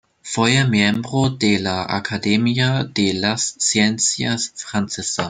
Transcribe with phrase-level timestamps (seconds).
[0.23, 5.19] Fue miembro de la Academia de las Ciencias Francesa.